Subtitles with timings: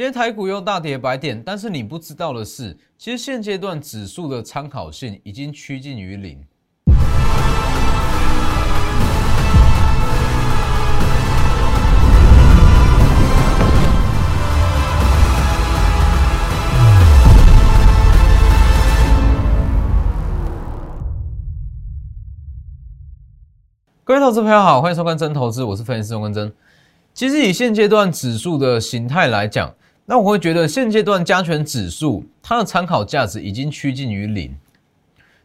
[0.00, 6.42] 今天台股又大跌百点，但是你不知道的是，其实现阶段指数的参考性已经趋近于零。
[24.02, 26.50] 各位投资朋友好，欢迎收看真投资，我是分析师钟根真。
[27.12, 29.74] 其实以现阶段指数的形态来讲，
[30.10, 34.52] 那我会觉得现阶段加权指数它的参考价值已经趋近于零。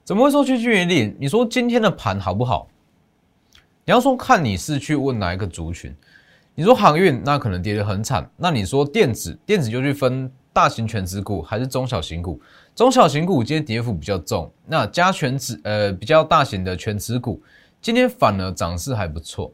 [0.04, 1.16] 怎么会说趋近于零？
[1.20, 2.68] 你说今天的盘好不好？
[3.86, 5.96] 你要说看你是去问哪一个族群。
[6.56, 12.42] 你说航运那可能跌得很惨，那你说电子，电子就去分大型全指股还是中小型股？
[12.74, 17.40] 中小型股今天跌幅比较重，那加权指呃比较大型的全指股。
[17.80, 19.54] 今天反而涨势还不错，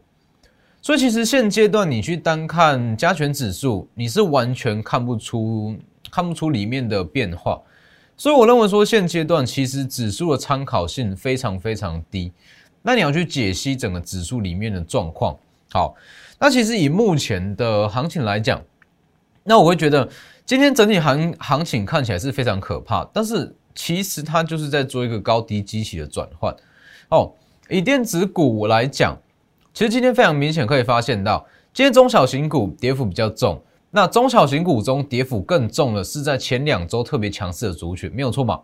[0.82, 5.78] 所以其实现阶段你去单看加权指数，你是完全看不出
[6.10, 7.62] 看不出里面的变化。
[8.18, 12.32] 所以我认为说现阶段其实指数的参考性非常非常低。
[12.82, 15.38] 那你要去解析整个指数里面的状况。
[15.72, 15.96] 好，
[16.40, 18.60] 那其实以目前的行情来讲，
[19.44, 20.10] 那我会觉得
[20.46, 26.56] 今天整体行行情看起来是非常可怕，但是其实它就是在做一个高低机器的转换。
[27.10, 27.32] 哦。
[27.70, 29.18] 以电子股来讲，
[29.74, 33.62] 其实今天非常明显可以发现到，今天中小型股跌幅比较重。
[33.90, 38.60] 那中小型股中跌幅更重的是在前两周特别强势的族群，没有错嘛？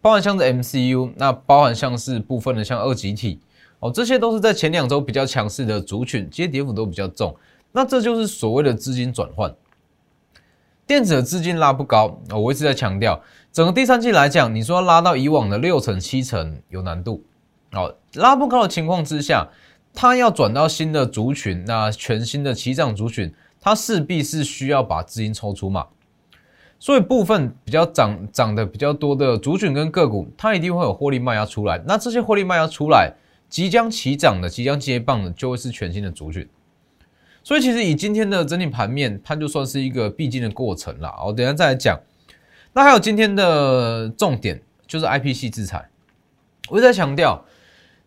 [0.00, 3.40] 包含像是 MCU，那包含像是部分的像二级体
[3.80, 7.34] 哦，这些都是在前两周比较强势的族群，今天跌幅都比较重。
[7.72, 9.54] 那这就是所谓的资金转换，
[10.86, 13.20] 电子的资金拉不高我一直在强调，
[13.52, 17.22] 整个第三季来讲，你说拉到以往的六成七成有难度。
[17.72, 19.46] 哦，拉不高的情况之下，
[19.94, 25.86] 它要转到新的族群，那全新的起涨族群，它势必是需要把资金抽出嘛。
[26.78, 31.82] 所以部分比较涨涨的比较多的族群跟个股，它一定会有获利卖压出来。
[31.84, 33.12] 那这些获利卖压出来，
[33.48, 36.48] 即将起涨的、即将接棒的，就会是全新的族群。
[37.42, 41.12] 所以其实以今天的整体盘面，它就算是一个必经的过程了。
[41.26, 41.98] 我等下再来讲。
[42.72, 45.88] 那还有今天的重点就是 I P C 制裁，
[46.68, 47.44] 我一直在强调。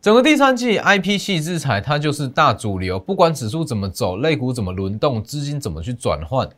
[0.02, 6.50] 整个第三季，I P 系制裁它就是大主流，不管指数怎么走，类股怎么轮动，资金怎么去转换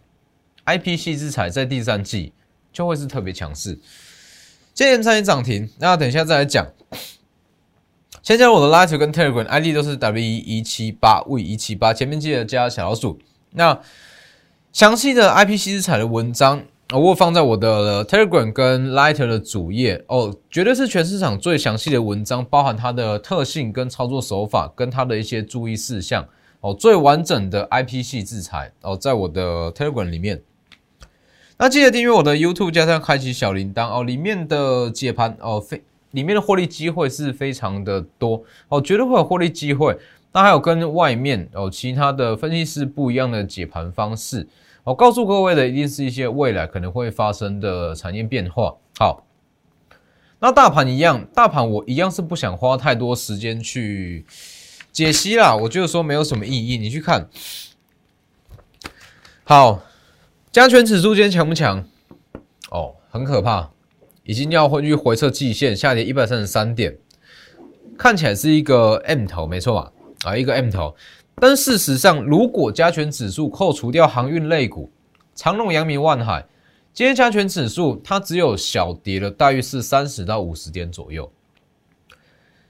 [0.63, 2.31] ，I P 系制裁在第三季
[2.71, 3.77] 就会是特别强势。
[4.73, 6.65] 今天参与涨停，那等一下再来讲。
[8.21, 13.19] 先加入我的 Light 跟 Telegram ID 都是 W 一七八 V 一七八，前面记得加小老鼠。
[13.51, 13.77] 那
[14.71, 16.63] 详细的 I P 系制裁的文章。
[16.99, 26.23] 我放在我的 Telegram 跟 Lighter 的主页哦，绝对是全市场最详细的文章，包含它的特性跟操作手法，跟它的一些注意事项
[26.61, 30.43] 哦，最完整的 IP 系制裁哦，在我的 Telegram 里面。
[31.57, 39.97] 那记得订阅我的 YouTube，加上开启小铃铛哦，里面的解盘哦，非里面的获利机会是非常的多哦，绝对会有获利机会。
[40.31, 44.47] 那还有跟外面哦其他的分析师不一样的解盘方式。
[44.85, 48.75] 我告诉各位的，一定是一些未来可能会发生的产业变化。
[48.99, 49.25] 好，
[50.39, 54.25] 那大盘一样，大盘我一样是不想花太多时间去
[54.91, 55.55] 解析啦。
[55.55, 56.77] 我就是说没有什么意义。
[56.77, 57.29] 你去看，
[59.45, 59.81] 好，
[60.51, 61.85] 加权指数今天强不强？
[62.69, 63.69] 哦，很可怕，
[64.23, 66.97] 已经要回去回测季线，下跌一百三十三点，
[67.97, 69.93] 看起来是一个 M 头，没错吧？
[70.25, 70.93] 啊，一个 M 头。
[71.35, 74.89] 但事实上，如果加权指数扣除掉航运类股，
[75.35, 76.45] 长隆、阳明、万海，
[76.93, 81.29] 今天加权指数它只有小跌了，大约是三十到五十点左右。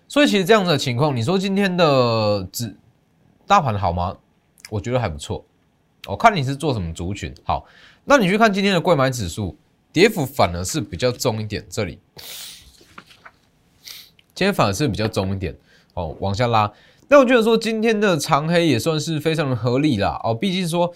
[0.07, 2.75] 所以其实这样的情况，你说今天的指
[3.45, 4.15] 大盘好吗？
[4.69, 5.45] 我觉得还不错。
[6.07, 7.65] 我看你是做什么族群好，
[8.05, 9.55] 那你去看今天的贵买指数，
[9.91, 11.63] 跌幅反而是比较重一点。
[11.69, 11.99] 这里
[14.33, 15.55] 今天反而是比较重一点
[15.93, 16.71] 哦，往下拉。
[17.09, 20.93] 那我觉得说今天的长黑也算是非常的合理啦哦，毕竟说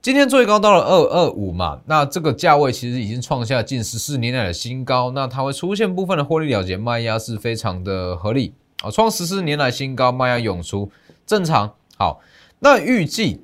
[0.00, 10.90] 今天最高到了二二五嘛，那这个价位其实已经创下近十四年来的新高，那它会出现部分的获利了结卖压是非常的合理啊，创十四年来新高卖压涌出
[11.26, 12.20] 正常好，
[12.60, 13.42] 那预计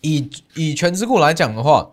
[0.00, 1.92] 以以全指股来讲的话，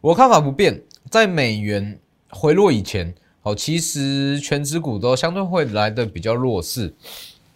[0.00, 6.94] 我看法不变，在美元回落以前，哦，其实全指股都相对会来的比较弱势。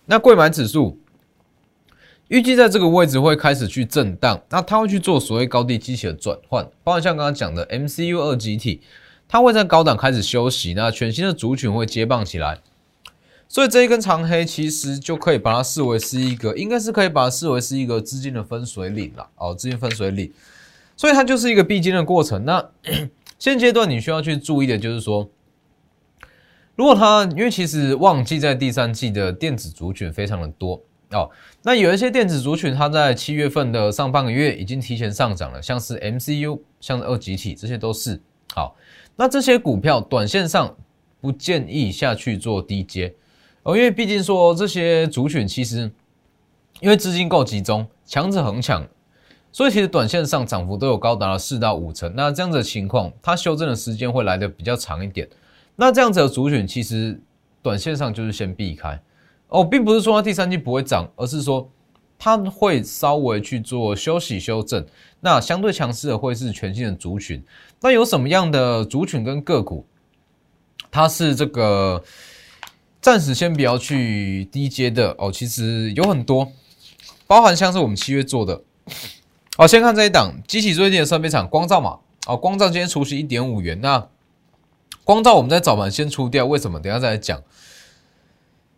[0.07, 0.99] 那贵买指数
[2.29, 8.81] 预计在这个位置会开始去震荡，那它会去做所谓高低机器的转换，包括像刚刚讲的 MCU 二极体，
[9.29, 12.61] 它会在高档开始休息，那全新的族群会接棒起来，
[13.49, 20.33] 所以这一根长黑其实就可以把它视为是一个，应该是可以把它视为是一个资金的分水岭了哦，资金分水岭。
[20.97, 22.45] 所以它就是一个必经的过程。
[22.45, 22.71] 那
[23.39, 25.29] 现阶段你需要去注意的就是说，
[26.77, 30.81] 如果它因为其实旺季在第三季的电子族群非常的多
[31.11, 31.31] 哦，
[31.63, 38.21] 那有一些电子族群它在七月份的上半个月已经提前上涨了，像是 MCU、像是二极体，这些都是
[38.55, 38.77] 好。
[39.17, 40.77] 那这些股票短线上
[41.21, 43.15] 不建议下去做低阶
[43.63, 45.91] 哦，因为毕竟说这些族群其实
[46.81, 48.87] 因为资金够集中，强者恒强。
[49.51, 55.27] 所以其实短线上涨幅都有高达了四到五成，那这样子的情况，它修正的时间会来的比较长一点。
[55.77, 57.21] 那这样子的族群，其实
[57.63, 59.01] 短线上就是先避开
[59.49, 61.71] 哦，并不是说它第三季不会涨，而是说
[62.19, 64.85] 它会稍微去做休息修正。
[65.21, 67.43] 那相对强势的会是全新的族群。
[67.81, 69.85] 那有什么样的族群跟个股，
[70.91, 72.03] 它是这个
[73.01, 75.31] 暂时先不要去低阶的哦？
[75.31, 76.51] 其实有很多，
[77.27, 78.63] 包含像是我们七月做的。
[79.57, 81.99] 好，先看这一档，机器最近的设备厂光照嘛。
[82.27, 84.09] 哦，光照今天除息一点五元，那
[85.07, 86.81] 光照我们在早盘先出掉，为什么？
[86.81, 87.41] 等下再来讲。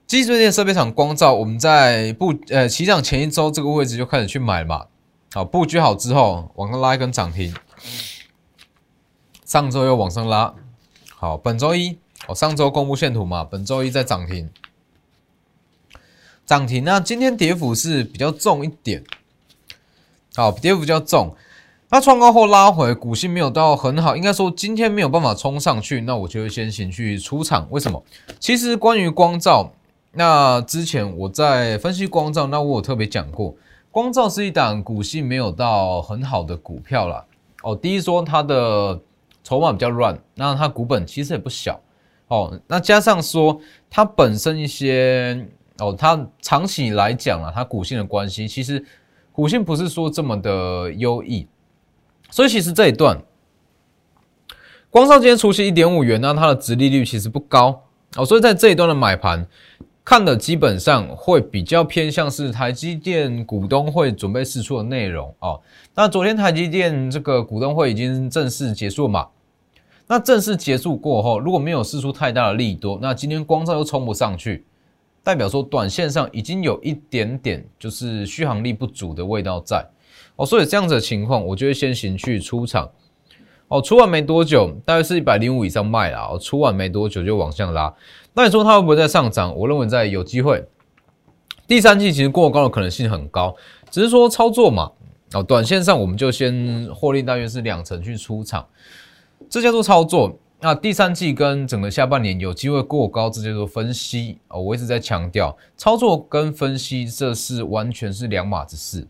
[0.06, 4.88] 机器最近的设备厂光照，我们在布呃起涨前一周这个位置就开始去买嘛。
[5.32, 7.54] 好，布局好之后往上拉一根涨停，
[9.46, 10.54] 上周又往上拉。
[11.14, 14.50] 好，本周一哦，上周公布线图嘛，本周一在涨停，
[16.44, 16.84] 涨停。
[16.84, 19.02] 那今天跌幅是比较重一点。
[20.36, 21.34] 好，跌幅比较重，
[21.90, 27.66] 那创高后拉回，股性没有到很好，应该说今天没有办法冲上去，那我就先行去出场。
[27.70, 28.04] 为什么？
[28.38, 29.72] 其实关于光照，
[30.12, 33.54] 那之前我在分析光照，那我有特别讲过，
[33.90, 37.24] 光照是一档股性没有到很好的股票啦。
[37.62, 39.00] 哦，第一说它的
[39.42, 41.80] 筹码比较乱，那它股本其实也不小
[42.28, 43.58] 哦，那加上说
[43.88, 45.42] 它本身一些
[45.78, 48.84] 哦，它长期来讲啊，它股性的关系，其实。
[49.30, 51.46] 股性不是说这么的优异，
[52.30, 53.20] 所以其实这一段，
[54.90, 57.82] 光照今天出息一点五元，那它的值利率其实不高
[58.16, 59.46] 哦，所以在这一段的买盘
[60.04, 65.60] 看的基本上会比较偏向是台积电股东会准备释出的内容哦。
[65.94, 69.28] 那昨天台积电这个股东会已经正式结束嘛？
[70.06, 74.64] 那正式结束过后，如果没有释出太大的利多，那今天光照又冲不上去。
[75.22, 79.86] 代表说，短线上已经有一点点就是续航力不足的味道在
[80.38, 82.88] 哦，所以这样子的情况，我就会先行去出场
[83.66, 83.82] 哦。
[83.82, 86.38] 出完没多久，大概是一百零五以上卖了哦。
[86.38, 87.92] 出完没多久就往上拉，
[88.34, 89.52] 那你说它会不会再上涨？
[89.56, 90.64] 我认为在有机会。
[91.66, 93.56] 第三季其实过高的可能性很高，
[93.90, 94.92] 只是说操作嘛
[95.32, 98.64] 哦，短线上我们就先获利大约是两成去出场，
[99.50, 100.38] 这叫做操作。
[100.60, 104.60] 那第三季跟整个下半年有机会过高，这叫做分析哦。
[104.60, 109.06] 我一直在强调，操作跟分析这是完全是两码子事。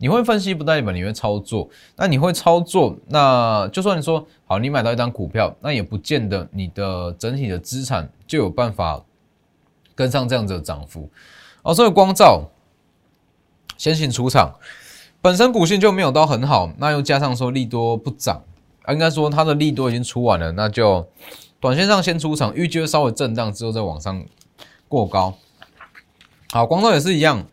[0.00, 9.04] 你会分析不代表你会操作，那你会操作，那就算你说好，你买到一张股票，那也不见得你的整体的资产就有办法
[9.94, 11.08] 跟上这样子的涨幅
[11.62, 11.74] 哦。
[11.74, 12.50] 所以光照
[13.76, 14.54] 先行出场，
[15.20, 18.42] 本身股性就没有到很好，那又加上说利多不涨。
[18.88, 21.06] 应该说它的利多已经出完了，那就
[21.60, 24.24] 短线上先出场，预计稍微震荡之后再往上
[24.88, 25.34] 过高。
[26.50, 27.46] 好，光照也是一样，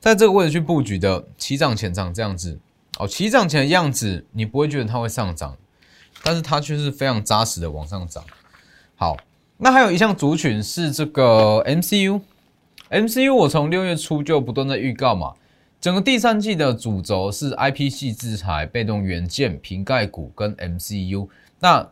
[0.00, 2.58] 在这个位置去布局的起涨前涨这样子
[2.98, 5.56] 哦，起涨前的样子你不会觉得它会上涨，
[6.22, 8.24] 但是它却是非常扎实的往上涨。
[8.94, 9.16] 好，
[9.58, 15.34] 那还有一项族群是这个 MCU，MCU 我从六月初就不断在预告嘛。
[15.78, 21.28] 整个第三季的主轴是 IP 系制裁、被动元件、瓶盖股跟 MCU。
[21.60, 21.86] 那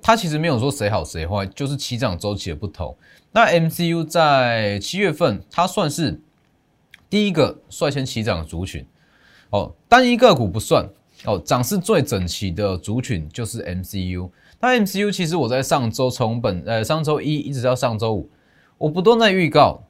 [0.00, 2.96] 它其实没有说谁好谁坏，就是起涨周期的不同。
[3.32, 6.20] 那 MCU 在七月份，它算是
[7.08, 8.86] 第一个率先起涨的族群
[9.50, 9.74] 哦。
[9.88, 10.88] 单一个股不算
[11.24, 14.30] 哦，涨势最整齐的族群就是 MCU。
[14.60, 18.30] 那 MCU 其实我在上周从本呃上周一一直到上周五，
[18.76, 19.82] 我不断在预告，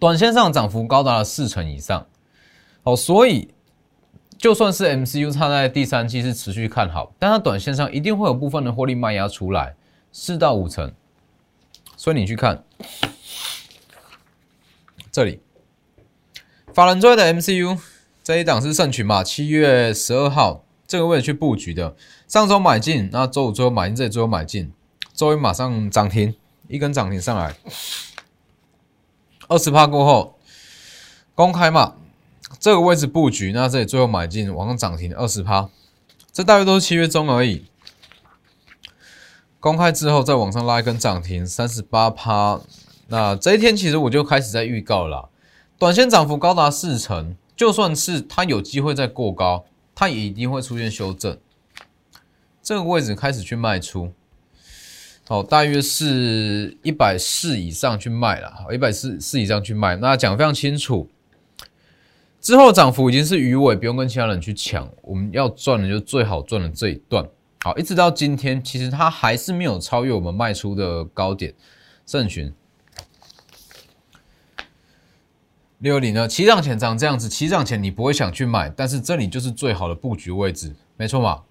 [0.00, 2.06] 短线上涨幅高达了四成以上。
[2.82, 3.52] 哦，所以
[4.38, 9.74] 就算是 MCU，它在第三季是持续看好，但它短线上一定会有部分的获利卖压出来，
[10.12, 10.92] 四到五成。
[11.96, 12.64] 所以你去看
[15.10, 15.40] 这里，
[16.78, 17.76] 法人追的 MCU
[18.22, 19.24] 这一档是圣群嘛？
[19.24, 21.96] 七月十二号这个位置去布局的，
[22.28, 24.72] 上周买进，那周五最后买进，这里最后买进，
[25.12, 26.36] 周一马上涨停，
[26.68, 27.56] 一根涨停上来，
[29.48, 30.38] 二十趴过后
[31.34, 31.96] 公开嘛？
[32.60, 35.68] 这个位置布局，那这里最后买进，往上涨停二十趴，
[36.32, 37.66] 这大约都是七月中而已。
[39.58, 42.60] 公开之后再往上拉一根涨停三十八趴，
[43.08, 45.28] 那这一天其实我就开始在预告了，
[45.78, 51.38] 短线涨幅高达四成，就算是它有机会再过高，它也一定会出现修正。
[52.60, 54.10] 这个位置开始去卖出，
[55.28, 59.94] 好，大约是一百四以上去卖了，好，一百四四以上去卖。
[59.94, 61.08] 那讲非常清楚，
[62.40, 64.90] 之后涨幅已经是鱼尾，不用跟其他人去抢。
[65.02, 67.24] 我们要赚的就最好赚的这一段，
[67.60, 71.54] 好，一直到今天，其实它还是没有超越我们卖出的高点。
[72.04, 72.52] 圣群
[75.80, 76.26] 六零呢？
[76.26, 81.42] 起涨前涨这样子，起涨前你不会想去买，但是这里就是最好的布局位置，没错嘛？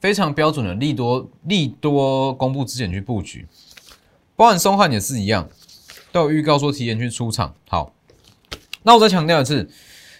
[0.00, 3.46] 非常标准的利多，利多公布之前去布局，
[4.34, 5.46] 包含松汉也是一样，
[6.10, 7.54] 都有预告说提前去出场。
[7.68, 7.92] 好，
[8.82, 9.68] 那我再强调一次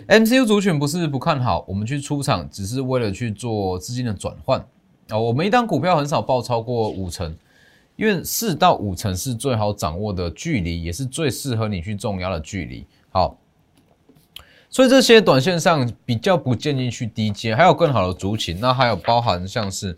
[0.07, 4.61] ，MCU 族群不是不看好，我们去出场只是为了去做资金的转换
[5.09, 5.19] 啊。
[5.19, 7.35] 我们一单股票很少报超过五成，
[7.97, 12.85] 因为四到五成是最好掌握的距离，也是最适合你去重压的距离。
[13.09, 13.39] 好。
[14.69, 19.97] 所以这些短线上比较不建议去低接，还有更好的族群，那还有包含像是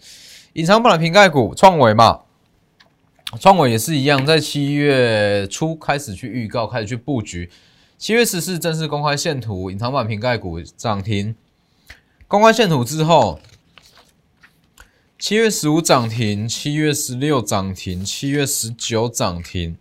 [0.53, 2.21] 隐藏版的瓶盖股创维嘛，
[3.41, 7.51] 创维也是一样，在七月初开始去预告，开始去布局，
[7.97, 11.35] 七月十四正式公开线图，隐藏版瓶盖股涨停，
[12.29, 13.41] 公开线图之后，
[15.19, 19.77] 七月十五涨停，七月十六涨停，七月十九涨停。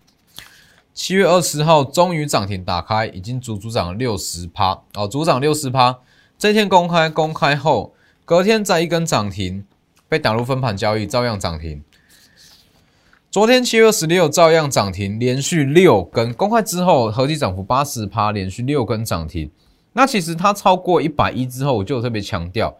[0.97, 5.99] 七月二十号终于涨停打开，已经足足涨了六十趴哦，足涨六十趴。
[6.39, 7.93] 这天公开公开后，
[8.25, 9.63] 隔天再一根涨停，
[10.09, 11.83] 被打入分盘交易，照样涨停。
[13.29, 19.51] 昨天七月二十六照样涨停，连续六根公开之后，合计涨幅八十趴，连续六根涨停。
[19.93, 22.75] 那其实它超过一百一之后，我就特别强调，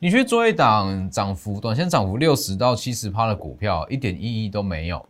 [0.00, 5.06] 你去做一档涨幅短线涨幅六十到七十趴的股票，一点意义都没有。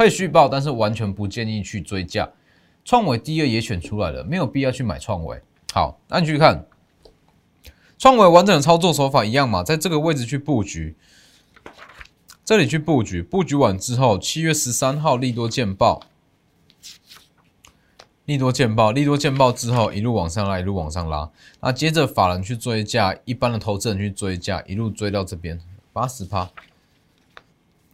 [0.00, 2.30] 可以续报，但是完全不建议去追价。
[2.86, 5.38] 创维第二也选出来了，没有必要去买创维。
[5.74, 6.64] 好，那你去看
[7.98, 10.96] 创维完整的操作手法一样嘛，在这个位置去布局，
[12.46, 16.00] 这里去布局，布局完之后，七月十三号利多见报，
[18.24, 21.30] 利多见报，利多见报之后一路往上拉，一路往上拉。
[21.60, 25.60] 那接着法人去追价，一般的投资人去追价，一路追到这边
[25.92, 26.50] 八十趴。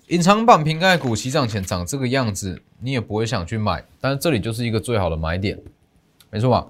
[0.08, 5.60] 隐藏版瓶盖股起涨前长这个样子，你也不会想去买，但是这里就是一个最好的买点，
[6.30, 6.64] 没错吧？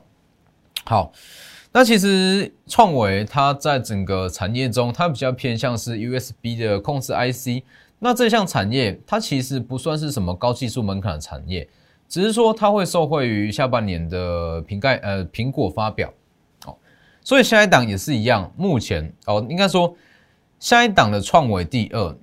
[0.87, 1.13] 好，
[1.71, 7.63] 那其实创维它在整个产业中，它比较偏向是 USB 的控制 IC，
[7.99, 11.69] 那这项产业它其实不算是什么高技术门槛的产业，
[12.09, 16.11] 只是说它会受惠于下半年的瓶盖呃苹果发表
[16.65, 16.75] 哦，
[17.21, 19.95] 所以下一档也是一样，目前哦应该说
[20.59, 22.17] 下一档的创维第二。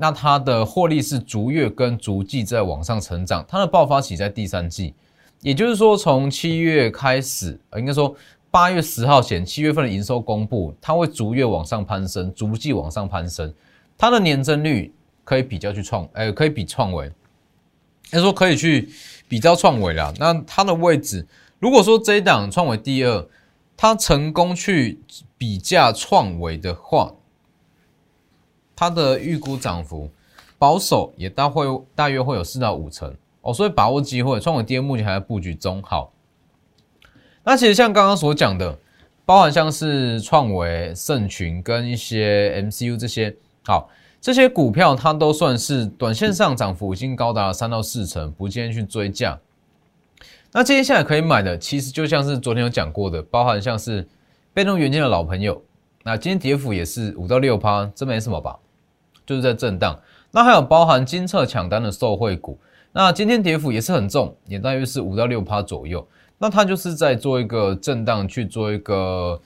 [0.00, 4.94] 那它的获利是逐月跟逐季在往上成长，它的爆发期在第三季，
[5.42, 8.16] 也就是说从七月开始，呃应该说
[8.50, 13.52] 八月十号前七月份的营收公布，它会逐月往上攀升，逐季往上攀升，
[13.98, 14.90] 它的年增率
[15.22, 17.12] 可以比较去创，呃，可以比创维，应
[18.12, 18.88] 该说可以去
[19.28, 20.10] 比较创维啦。
[20.18, 21.26] 那它的位置，
[21.58, 23.28] 如果说这一档创维第二，
[23.76, 24.98] 它成功去
[25.36, 27.12] 比价创维的话。
[28.80, 30.08] 它的预估涨幅
[30.58, 34.40] 保守也大会大约会有四到五成哦，所以把握机会。
[34.40, 35.82] 创维跌目前还在布局中。
[35.82, 36.10] 好，
[37.44, 38.78] 那其实像刚刚所讲的，
[39.26, 49.38] 包含像是创维、盛群跟一些 MCU 这些，好，这些股票它都算是短线上涨幅已经高达三到四成，不建议去追价。
[50.52, 54.08] 那接下来可以买的，其实就像是昨天有讲过的，包含像是
[54.54, 55.62] 被动元件的老朋友，
[56.02, 58.58] 那今天跌幅也是五到六趴，这没什么吧？
[59.30, 59.96] 就是在震荡，
[60.32, 62.58] 那还有包含金策抢单的受惠股，
[62.90, 66.04] 那今天跌幅也是很重，也大约是五到六趴左右。
[66.36, 69.40] 那它就是在做一个震荡，去做一个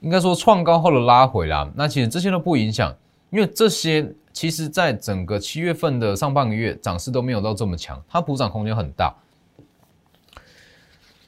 [0.00, 1.70] 应该说创高后的拉回啦。
[1.76, 2.92] 那其实这些都不影响，
[3.30, 9.14] 因为这些其实在整个七月份的上半个月涨势都没有到这么强，它补涨空间很大。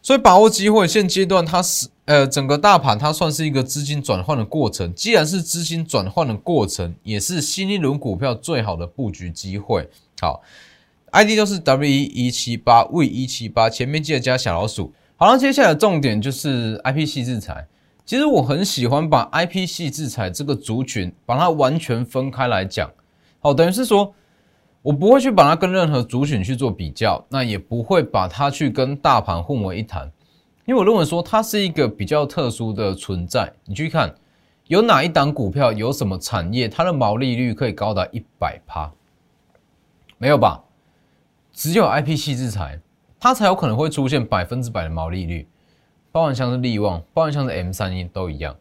[0.06, 4.94] 所以把握机会，现阶段它是呃整个大盘它算是一个资金转换的过程。
[4.94, 9.90] 既然是资金转换的过程，也是新一轮股票最好的布局机会。
[10.20, 10.42] 好
[11.10, 14.92] ，ID 都是 W 一七八 V 一七八，前面记得加小老鼠。
[15.16, 17.66] 好了，接下来的重点就是 IP 系制裁。
[18.04, 22.88] 其实我很喜欢把 IP 系制裁这个族群把它完全分开来讲。
[23.40, 24.14] 好，等于是说。
[24.86, 30.12] 我不会去把它跟任何族群去做比较，那也不会把它去跟大盘混为一谈，
[30.64, 33.52] 因为我认为说它是一个比较特殊的存在。
[33.64, 34.14] 你去看，
[34.68, 38.92] 有哪一档股票，有什么产业，它的毛利率可以高达一百趴？
[40.18, 40.62] 没有吧？
[41.52, 42.80] 只有 IP 系制裁，
[43.18, 45.48] 它才有可能会出现百分之百的毛利率。
[46.12, 48.54] 包含像是利旺，包含像是 M 三一都一样。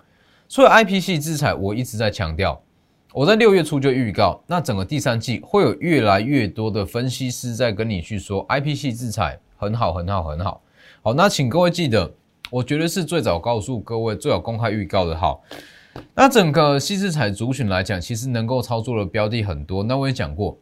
[0.48, 2.64] 所以 IP 系制裁我一直在强调，
[3.16, 10.62] 我在六月初就预告，那整个第三季会有越来越多的分析师在跟你去说 IP 系制裁很好很好很好。
[11.02, 12.14] 好，那请各位记得，
[12.50, 15.16] 我绝对是最早告诉各位、最早公开预告的。
[15.16, 15.42] 好，
[16.14, 19.82] 那整个细制裁族群来讲，其实能够操作的标的很多。
[19.82, 20.58] 那我也讲过，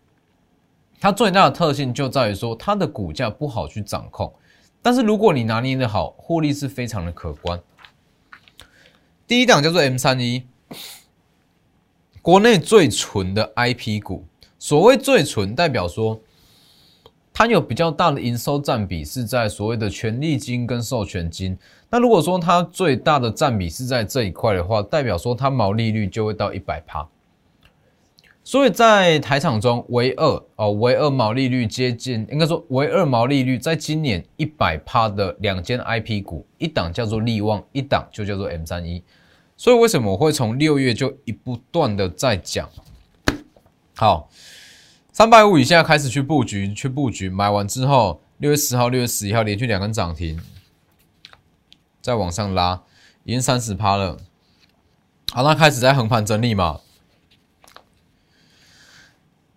[0.99, 4.31] 它最大的特性就在于说，它的股价不好去掌控。
[4.79, 7.59] 但是如果你拿捏的好，获利是非常的可观。
[9.25, 10.43] 第一档叫做 M 三一，
[12.23, 14.25] 国内最纯的 IP 股。
[14.57, 16.17] 所谓最纯，代表说
[17.33, 21.57] 它有比较大的营收占比是在所谓的权利金跟授权金。
[21.89, 27.05] 那如果说它最大的占比是在这一块的话，代表说它毛利率就会到一百趴。
[28.41, 39.03] 所以在台场中，唯二哦，唯二毛利率接近，应该说唯二毛利率在今年一百趴的两间 IP 股，一档叫做利旺，一档就叫做 M 三一。
[39.55, 42.69] 所以为什么我会从六月就一不断的在讲？
[43.95, 44.29] 好，
[45.11, 50.39] 三百五以下开始去布局，去布局，买完之后，六月十号、六月十一号连续两根涨停，
[52.01, 52.81] 再往上拉，
[53.23, 54.17] 已经三十趴了。
[55.31, 56.79] 好，那开始在横盘整理嘛。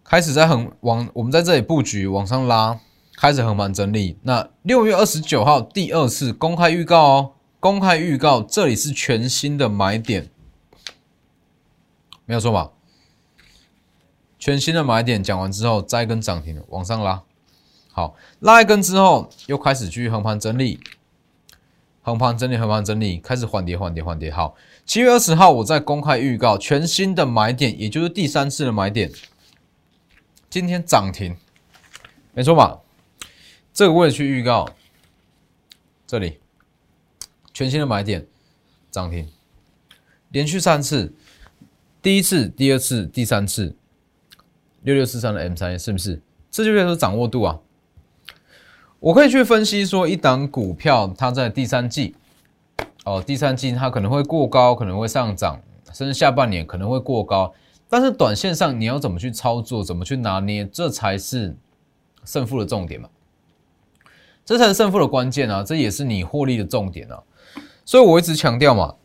[0.04, 2.78] 开始在横往我们在这里布局往上拉，
[3.16, 4.16] 开始横盘整理。
[4.22, 7.32] 那六月二十九号第二次公开预告哦，
[7.66, 10.30] 公开预告这里是全新的买点，
[12.24, 12.70] 没有错吧？
[14.38, 17.24] 全新的买点讲完之后，再一根涨停往上拉，
[17.90, 20.78] 好拉一根之后又开始去横盘整理，
[22.02, 24.30] 横盘整理横盘整理，开始缓跌缓跌缓跌。
[24.30, 24.54] 好，
[24.84, 29.10] 七月二十号我在公开预告全新的买点，也就是第三次的买点。
[30.48, 31.36] 今天涨停，
[32.32, 32.78] 没错吧？
[33.74, 34.68] 这个我也去预告，
[36.06, 36.38] 这里
[37.56, 38.26] 全新的买点
[38.90, 39.26] 涨停，
[40.28, 41.10] 连续三次，
[42.02, 43.74] 第一次、第二次、第三次，
[44.82, 46.20] 六六四三的 M 三是不是？
[46.50, 47.58] 这就叫做掌握度啊！
[49.00, 52.14] 我可以去分析说，一档股票它在第三季，
[53.06, 55.58] 哦，第三季它可能会过高，可能会上涨，
[55.94, 57.54] 甚至下半年可能会过高。
[57.88, 61.56] 但是短线上你要怎么去操作，怎么去拿捏，这才是
[62.22, 63.08] 胜负的重点嘛？
[64.44, 65.64] 这才是胜负的关键啊！
[65.64, 67.22] 这也是你获利的重点啊！
[67.86, 68.96] 所以我一直强调嘛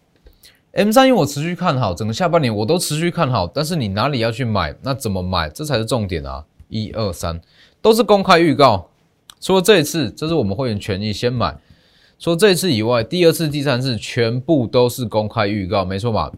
[0.74, 3.48] ，M 三因为我持续看好，整个下半年我都持续看好。
[3.48, 6.44] 但是你哪里要去买，那怎么买，这才是重点啊！
[6.68, 7.40] 一二三
[7.82, 8.90] 都是公开预告，
[9.40, 11.56] 除了这一次，这是我们会员权益先买。
[12.18, 16.32] 除了这一次以外，第二次、第三次全部都是公开预告，没错吧？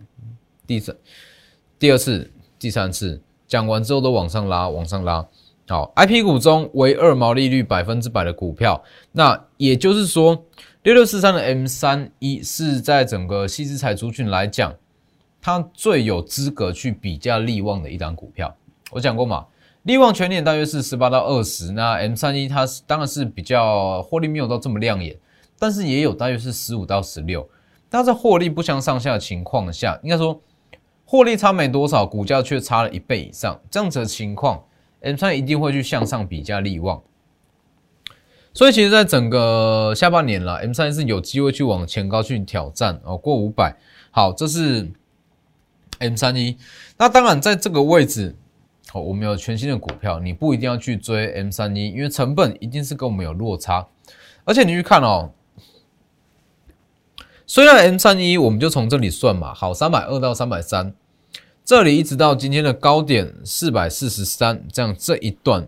[0.67, 0.95] 第三。
[1.79, 5.25] 第二次、第三次讲完之后都往上拉，往上拉。
[5.67, 10.45] 好，I P 股中唯二毛利率百分之百的股票，那也就是说，
[10.84, 14.76] 六六四三的 M 三一是在整个西资彩族群来讲，
[15.41, 18.54] 它最有资格去比较利旺的一档股票。
[18.91, 19.46] 我讲过嘛，
[19.84, 25.17] 利旺全年大约是十八到二十，那 M 三一它当然是比较获利没有到这么亮眼，
[25.58, 27.50] 但是也有大约是十五到十六。
[27.89, 30.41] 但在获利不相上下的情况下，应该说。
[31.06, 34.63] 获利差没多少，股价却差了一倍以上，这样子的情况
[35.02, 37.00] ，M 三一定会去向上比价利旺。
[38.53, 43.75] 所以其实，在整个下半年了，M 三是有机会去往前高去挑战哦，过五百。
[44.11, 44.91] 好，这是
[45.97, 46.55] M 三一。
[46.97, 48.35] 那当然，在这个位置，
[48.93, 53.87] 哦，我们有全新的股票，你不一定要去追 M 三一，因为成本一定是跟我们有落差。
[54.45, 55.31] 而且你去看哦。
[57.47, 60.93] 虽然 M 三一，我们就从这里算嘛，好，三百二到三百三。
[61.65, 65.67] 这里一直到今天的高点四百四十三，这样这一段，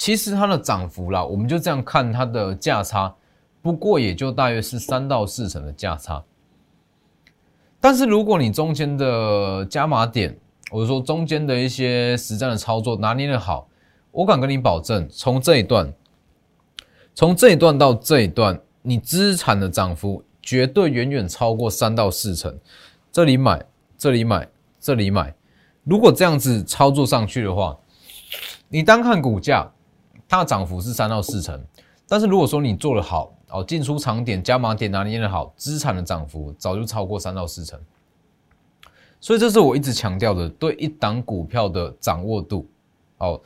[0.00, 3.14] 其实它的涨幅啦，我们就这样看它的价差，
[3.60, 6.24] 不过也就大约是三到四成的价差。
[7.78, 10.34] 但是如果你中间的加码点，
[10.70, 13.68] 或者说中间的一些实战的操作拿捏的好，
[14.10, 15.92] 我敢跟你保证，从这一段，
[17.14, 22.58] 从这一段到这一段，你资产的涨幅绝对远远超过三到四成。
[23.12, 23.62] 这里买，
[23.98, 24.48] 这里买。
[24.80, 25.34] 这里买，
[25.84, 27.76] 如果这样子操作上去的话，
[28.70, 29.70] 你单看股价，
[30.30, 31.60] 它的涨幅是三到四成。
[32.08, 37.78] 但是如果说你做的好哦，进出场点、加码点拿捏的好，资产的涨幅早就超过三到四成。
[39.20, 42.64] 所以这是我一直强调的，对一档股票的掌握度
[43.18, 43.40] 哦，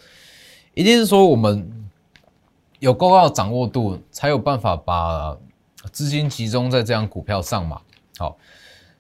[0.75, 1.89] 一定是说我们
[2.81, 5.37] 有够高的掌握度，才有办法把
[5.91, 7.81] 资金集中在这样股票上嘛。
[8.19, 8.37] 好，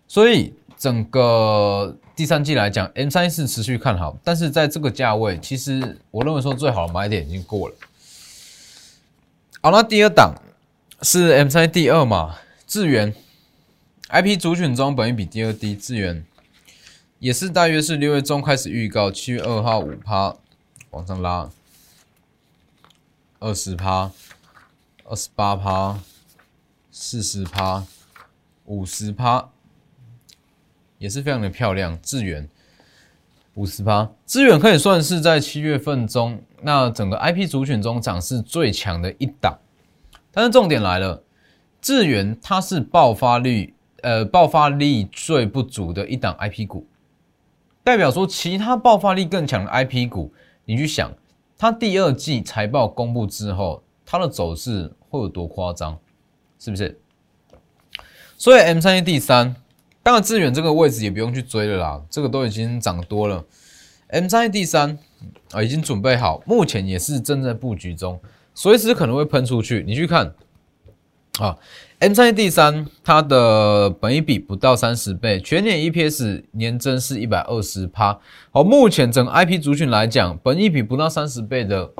[0.08, 0.54] 所以。
[0.84, 7.74] 整个第三季来讲，M 三是持续看好，但是在这个价位，其实我认为说最好的买点已经过了。
[9.62, 10.34] 好，那第二档
[11.00, 13.14] 是 M 三第二嘛，智源
[14.10, 16.22] IP 主选中本益比第二低，资源
[17.18, 20.36] 也是大约是六月中开始预告，七月二号五趴
[20.90, 21.48] 往上拉，
[23.38, 24.10] 二十趴、
[25.04, 25.98] 二十八趴、
[26.92, 27.86] 四十趴、
[28.66, 29.48] 五十趴，
[31.04, 32.00] 也是非常的漂亮。
[32.00, 32.48] 资源
[33.56, 39.58] 五十趴，资源可以算是在七月份中那整个 IP 族群中涨势最强的一档，
[40.32, 41.22] 但是重点来了，
[41.82, 43.74] 智远它是爆发率。
[44.02, 46.86] 呃，爆发力最不足的一档 IP 股，
[47.82, 50.30] 代表说其他爆发力更强的 IP 股，
[50.66, 51.10] 你去想，
[51.56, 55.98] 它第二季财报公布之后，它的走势会有多夸张，
[56.58, 57.00] 是不是？
[58.36, 59.56] 所以 M 三 A 第三，
[60.04, 63.44] 当然资源这个位置也不用去追了啦，这个都已经涨多了。
[64.08, 64.96] M 三 A 第三
[65.50, 68.20] 啊，已经准备好，目前也是正在布局中，
[68.54, 69.82] 随时可能会喷出去。
[69.84, 70.34] 你去看
[71.40, 71.56] 啊。
[72.00, 78.18] M 三 D 三，它的本益比不到三十倍，全年 EPS 年增是一百二十趴。
[78.50, 81.90] 好，目前整个 IP 族群来讲，本益比不到三十倍的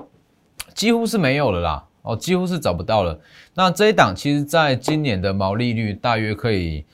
[0.75, 3.19] 几乎是没有了啦，哦，几乎是找不到了。
[3.55, 6.85] 那这一档其实在今年的毛利率大约可以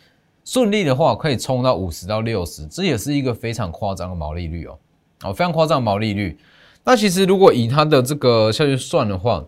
[0.45, 4.79] 顺利的话，可以冲到五十到六十，这也是一个非常夸张的毛利率哦，
[5.23, 6.39] 哦，非常夸张毛利率。
[6.85, 9.45] 那其实如果以它的这个下去算的话，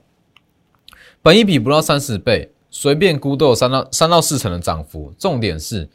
[1.22, 2.52] 本一比不到三十倍。
[2.74, 5.86] 随便估都有三到三到四成的涨幅，重点是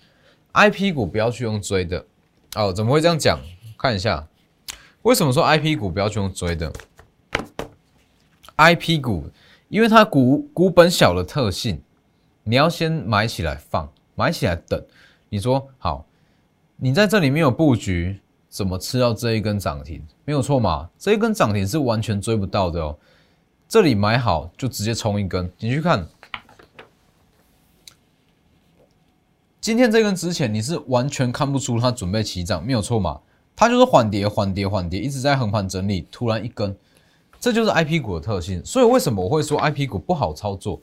[0.52, 2.06] I P 股不要去用追的
[2.54, 2.72] 哦。
[2.72, 3.40] 怎么会这样讲？
[3.80, 4.28] 看一下，
[5.02, 6.72] 为什么说 I P 股不要去用追的
[8.58, 9.32] ？I P 股
[9.70, 11.82] 因为它股股本小的特性，
[12.44, 14.84] 你要先买起来放，买起来等。
[15.30, 16.04] 你说好，
[16.76, 20.04] 你在这里面有布局，怎么吃到这一根涨停？
[20.26, 20.90] 没有错嘛？
[20.98, 22.98] 这一根涨停是完全追不到的哦。
[23.70, 26.08] 这里买好就直接冲一根，你去看。
[29.62, 33.20] 今天这根之前你是完全看不出它准备起涨，没有错嘛？
[33.56, 36.76] 它就是缓跌、缓跌、缓跌，一直在横盘整理，突然一根，
[37.40, 38.66] 这就是 I P 股的特性。
[38.66, 40.82] 所以为什么我会说 I P 股不好操作？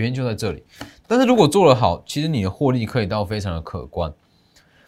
[0.00, 0.64] 原因就在这里。
[1.06, 4.12] 但是如果做得好，其实你的获利可以到非常的可观。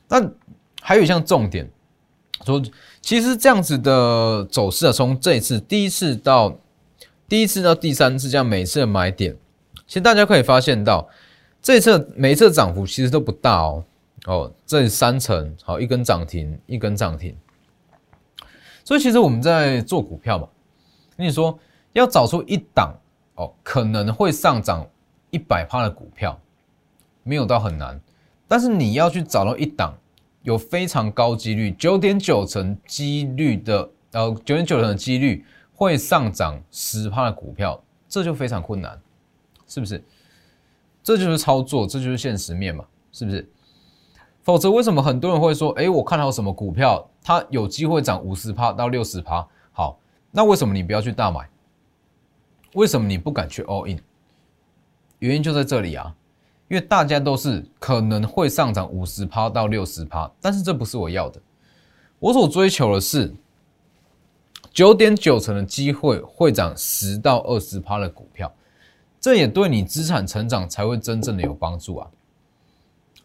[0.09, 0.33] 但
[0.81, 1.70] 还有一项重点，
[2.44, 2.61] 说
[3.01, 6.59] 其实这样子的走势啊，从这一次第一次到
[7.29, 9.37] 第一次到第三次这样每次的买点，
[9.87, 11.09] 其实大家可以发现到。
[11.64, 13.85] 这一次每一次涨幅其实都不大哦，
[14.27, 17.37] 哦，这三层好一根涨停，一根涨停。
[18.85, 20.48] 所以其实我们在做股票嘛，
[21.16, 21.57] 跟你说
[21.92, 22.92] 要找出一档
[23.37, 24.85] 哦可能会上涨
[25.33, 26.38] 一百趴的股票，
[27.23, 27.99] 没有到很难，
[28.47, 29.95] 但是你要去找到一档
[30.42, 39.01] 有非常高几率九点九成几率的，呃九点九成的几率会上涨十趴的股票，这就非常困难，
[39.66, 40.05] 是不是？
[41.03, 43.49] 这就是操作，这就是现实面嘛，是不是？
[44.42, 49.49] 否则为什么很多人会说，哎，我看到什么股票，它有机会涨五十趴到六十趴？
[49.73, 49.99] 好，
[50.31, 51.49] 那为什么你不要去大买？
[52.75, 53.99] 为什么你不敢去 all in？
[55.23, 56.13] 原因就在这里啊，
[56.69, 61.41] 因为大家都是可能会上涨五十趴到六十趴，但是这不是我要的，
[62.19, 63.33] 我所追求的是
[64.73, 68.53] 九点九成的机会会涨十到二十趴的股票。
[69.21, 72.09] 这也对你资产成长才会真正的有帮助啊！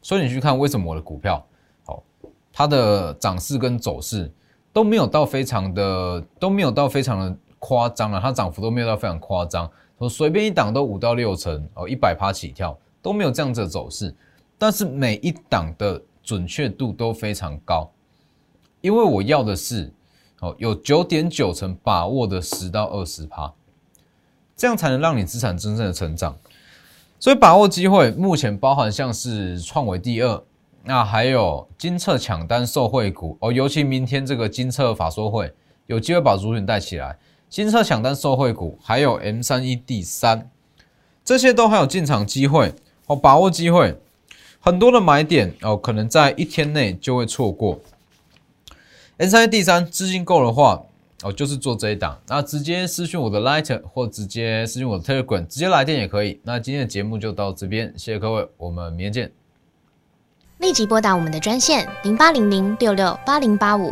[0.04, 1.44] 所以你去看为什么我的股票，
[1.84, 2.04] 好，
[2.54, 4.32] 它的涨势跟走势
[4.72, 14.14] 都没有到非常的都没有到非常的夸张了，它涨幅都没有到非常夸张，我随便一档都五到六成哦，一百趴起跳都没有这样子的走势，
[14.58, 17.90] 但是每一档的准确度都非常高，
[18.82, 19.92] 因为我要的是
[20.40, 23.54] 哦有九点九成把握的十到二十趴。
[24.56, 26.36] 这样才能让你资产真正的成长，
[27.20, 30.44] 所以把握机会，目前包含像是创维第二，
[30.84, 35.54] 那还有金策抢单受惠股哦，尤其明天这个金策法说会
[35.86, 37.16] 有机会把主选带起来，
[37.50, 40.50] 新车抢单受惠股，还有 M 三一 D 三，
[41.24, 42.74] 这些都还有进场机会
[43.06, 44.00] 哦，把握机会，
[44.60, 47.80] 很多的买点哦，可能在一天内就会错过。
[49.18, 50.84] M 三一 D 三资金够的话。
[51.24, 56.40] 哦，就是做这一档，那直接私讯我的 Light 或直接私讯我的 Telegram，直接来电也可以。
[56.44, 59.32] 那今天的节目就到这边，谢谢各位，我们明天见。
[60.60, 63.92] 立即拨打我们的专线零八零零六六八零八五。